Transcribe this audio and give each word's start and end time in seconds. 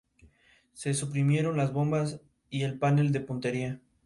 Se 0.73 0.95
suprimieron 0.95 1.57
las 1.57 1.73
bombas 1.73 2.21
y 2.49 2.63
el 2.63 2.79
panel 2.79 3.11
de 3.11 3.19
puntería. 3.21 3.81